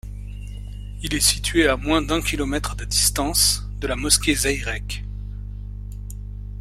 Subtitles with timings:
[1.03, 5.03] Il est situé à moins d'un kilomètre de distance de la mosquée Zeyrek.